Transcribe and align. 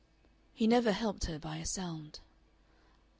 He 0.55 0.65
never 0.65 0.93
helped 0.93 1.25
her 1.25 1.37
by 1.37 1.57
a 1.57 1.65
sound. 1.67 2.21